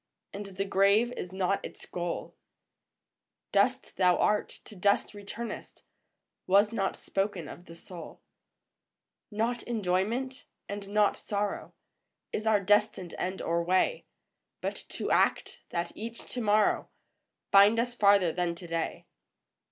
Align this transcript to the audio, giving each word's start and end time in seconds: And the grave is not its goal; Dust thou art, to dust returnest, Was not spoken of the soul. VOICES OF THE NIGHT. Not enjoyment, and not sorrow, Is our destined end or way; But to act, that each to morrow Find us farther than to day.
And 0.33 0.47
the 0.47 0.65
grave 0.65 1.11
is 1.11 1.31
not 1.31 1.63
its 1.63 1.85
goal; 1.85 2.33
Dust 3.51 3.97
thou 3.97 4.17
art, 4.17 4.49
to 4.65 4.75
dust 4.75 5.13
returnest, 5.13 5.83
Was 6.47 6.73
not 6.73 6.95
spoken 6.95 7.47
of 7.47 7.65
the 7.65 7.75
soul. 7.75 8.19
VOICES 8.19 8.19
OF 8.19 9.29
THE 9.29 9.37
NIGHT. 9.37 9.45
Not 9.45 9.63
enjoyment, 9.67 10.45
and 10.67 10.89
not 10.89 11.19
sorrow, 11.19 11.75
Is 12.33 12.47
our 12.47 12.59
destined 12.59 13.13
end 13.19 13.43
or 13.43 13.63
way; 13.63 14.07
But 14.59 14.85
to 14.89 15.11
act, 15.11 15.59
that 15.69 15.95
each 15.95 16.27
to 16.33 16.41
morrow 16.41 16.89
Find 17.51 17.77
us 17.79 17.93
farther 17.93 18.31
than 18.31 18.55
to 18.55 18.65
day. 18.65 19.05